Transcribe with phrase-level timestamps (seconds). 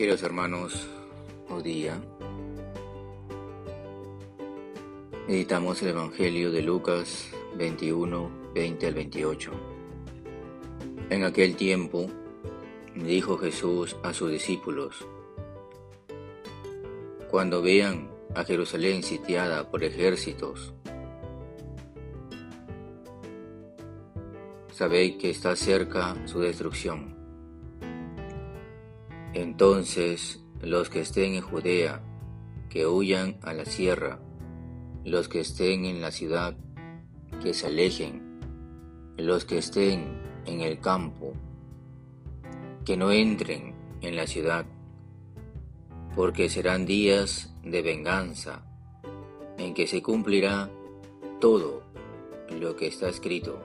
[0.00, 0.88] Queridos hermanos,
[1.50, 2.00] hoy día
[5.28, 7.28] meditamos el Evangelio de Lucas
[7.58, 9.50] 21, 20 al 28.
[11.10, 12.06] En aquel tiempo
[12.94, 15.06] dijo Jesús a sus discípulos,
[17.30, 20.72] Cuando vean a Jerusalén sitiada por ejércitos,
[24.72, 27.19] sabéis que está cerca su destrucción.
[29.32, 32.02] Entonces los que estén en Judea,
[32.68, 34.18] que huyan a la sierra,
[35.04, 36.56] los que estén en la ciudad,
[37.42, 38.40] que se alejen,
[39.16, 41.32] los que estén en el campo,
[42.84, 44.66] que no entren en la ciudad,
[46.16, 48.64] porque serán días de venganza,
[49.58, 50.70] en que se cumplirá
[51.40, 51.84] todo
[52.58, 53.60] lo que está escrito.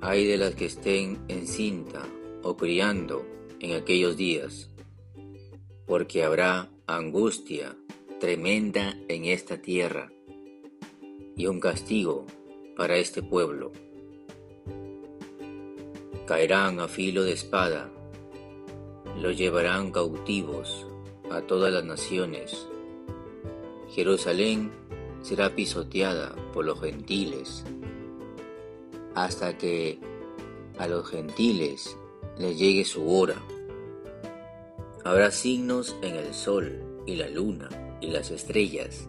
[0.00, 2.02] Hay de las que estén en cinta
[2.42, 3.26] o criando
[3.60, 4.70] en aquellos días,
[5.86, 7.76] porque habrá angustia
[8.20, 10.12] tremenda en esta tierra
[11.36, 12.26] y un castigo
[12.76, 13.72] para este pueblo.
[16.26, 17.90] Caerán a filo de espada,
[19.16, 20.86] los llevarán cautivos
[21.30, 22.66] a todas las naciones.
[23.90, 24.70] Jerusalén
[25.22, 27.64] será pisoteada por los gentiles,
[29.14, 29.98] hasta que
[30.78, 31.96] a los gentiles
[32.38, 33.36] le llegue su hora.
[35.04, 37.68] Habrá signos en el sol y la luna
[38.00, 39.08] y las estrellas,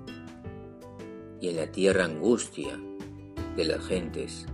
[1.39, 2.80] y en la tierra angustia
[3.55, 4.45] de las gentes,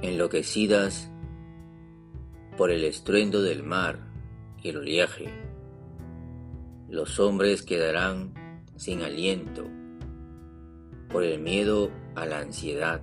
[0.00, 1.10] enloquecidas
[2.56, 3.98] por el estruendo del mar
[4.62, 5.28] y el oleaje.
[6.88, 8.34] Los hombres quedarán
[8.76, 9.66] sin aliento
[11.10, 13.02] por el miedo a la ansiedad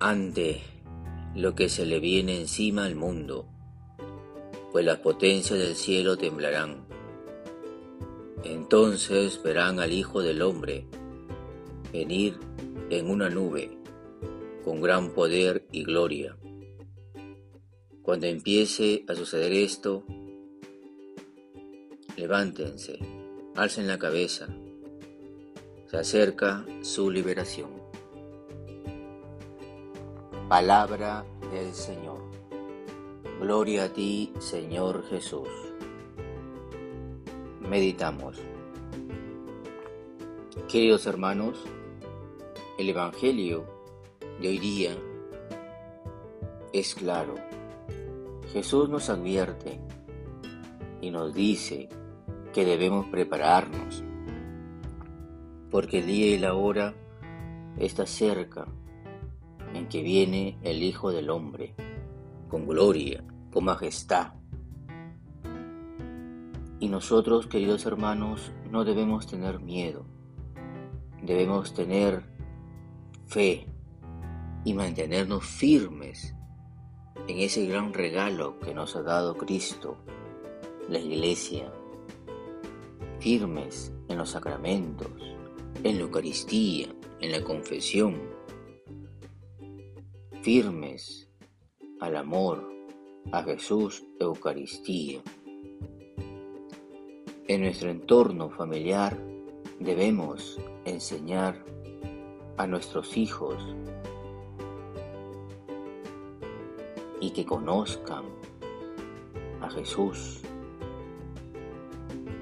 [0.00, 0.60] ante
[1.34, 3.48] lo que se le viene encima al mundo,
[4.72, 6.86] pues las potencias del cielo temblarán.
[8.44, 10.86] Entonces verán al Hijo del Hombre
[11.92, 12.38] venir
[12.90, 13.76] en una nube
[14.64, 16.36] con gran poder y gloria.
[18.02, 20.04] Cuando empiece a suceder esto,
[22.16, 22.98] levántense,
[23.54, 24.48] alcen la cabeza,
[25.90, 27.87] se acerca su liberación.
[30.48, 32.22] Palabra del Señor.
[33.38, 35.46] Gloria a ti, Señor Jesús.
[37.60, 38.40] Meditamos.
[40.66, 41.62] Queridos hermanos,
[42.78, 43.66] el Evangelio
[44.40, 44.96] de hoy día
[46.72, 47.34] es claro.
[48.50, 49.78] Jesús nos advierte
[51.02, 51.90] y nos dice
[52.54, 54.02] que debemos prepararnos,
[55.70, 56.94] porque el día y la hora
[57.76, 58.66] está cerca
[59.74, 61.74] en que viene el Hijo del Hombre,
[62.48, 64.32] con gloria, con majestad.
[66.80, 70.06] Y nosotros, queridos hermanos, no debemos tener miedo,
[71.22, 72.24] debemos tener
[73.26, 73.66] fe
[74.64, 76.34] y mantenernos firmes
[77.26, 79.98] en ese gran regalo que nos ha dado Cristo,
[80.88, 81.70] la Iglesia,
[83.20, 85.10] firmes en los sacramentos,
[85.84, 86.88] en la Eucaristía,
[87.20, 88.18] en la confesión,
[90.42, 91.28] firmes
[92.00, 92.68] al amor,
[93.32, 95.20] a Jesús Eucaristía.
[97.46, 99.18] En nuestro entorno familiar
[99.80, 101.64] debemos enseñar
[102.56, 103.62] a nuestros hijos
[107.20, 108.24] y que conozcan
[109.60, 110.40] a Jesús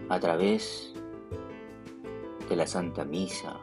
[0.08, 0.94] a través
[2.48, 3.58] de la Santa Misa,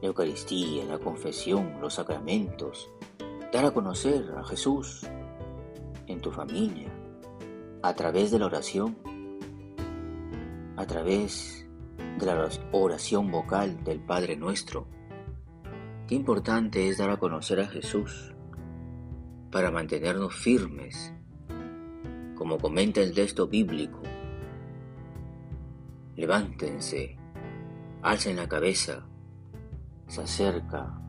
[0.00, 2.90] la Eucaristía, la confesión, los sacramentos,
[3.56, 5.06] dar a conocer a Jesús
[6.06, 6.92] en tu familia,
[7.82, 8.98] a través de la oración,
[10.76, 11.66] a través
[12.18, 14.86] de la oración vocal del Padre nuestro.
[16.06, 18.34] Qué importante es dar a conocer a Jesús
[19.50, 21.14] para mantenernos firmes,
[22.34, 24.02] como comenta el texto bíblico.
[26.14, 27.16] Levántense,
[28.02, 29.06] alcen la cabeza,
[30.08, 31.00] se acerca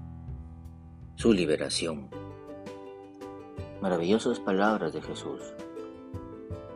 [1.15, 2.26] su liberación.
[3.81, 5.39] Maravillosas palabras de Jesús.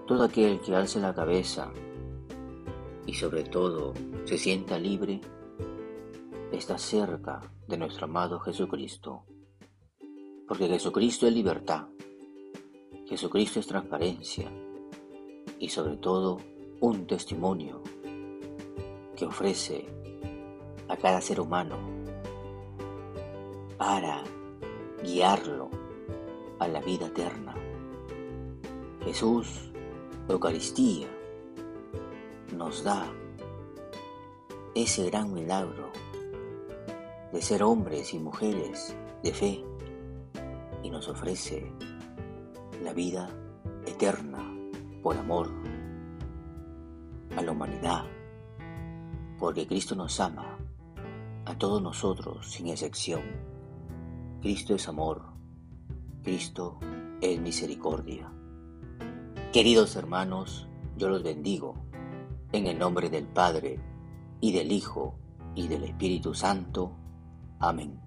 [0.06, 1.72] Todo aquel que alce la cabeza
[3.08, 3.96] y sobre todo
[4.26, 5.20] se sienta libre,
[6.52, 9.24] está cerca de nuestro amado Jesucristo.
[10.48, 11.88] Porque Jesucristo es libertad,
[13.08, 14.52] Jesucristo es transparencia
[15.58, 16.38] y sobre todo
[16.82, 17.82] un testimonio
[19.16, 19.88] que ofrece
[20.88, 21.78] a cada ser humano
[23.80, 24.24] para
[25.04, 25.82] guiarlo
[26.62, 27.56] a la vida eterna.
[29.04, 29.72] Jesús,
[30.30, 31.08] Eucaristía,
[32.56, 33.12] nos da
[34.76, 35.90] ese gran milagro
[37.34, 39.66] de ser hombres y mujeres de fe
[40.84, 41.74] y nos ofrece
[42.84, 43.28] la vida
[43.88, 44.48] eterna
[45.02, 45.50] por amor
[47.36, 48.04] a la humanidad,
[49.40, 50.60] porque Cristo nos ama
[51.46, 53.24] a todos nosotros sin excepción.
[54.42, 55.31] Cristo es amor,
[56.22, 56.80] Cristo
[57.22, 58.32] es misericordia.
[59.52, 61.76] Queridos hermanos, yo los bendigo
[62.52, 63.80] en el nombre del Padre,
[64.40, 65.16] y del Hijo,
[65.56, 66.92] y del Espíritu Santo.
[67.60, 68.00] Amén.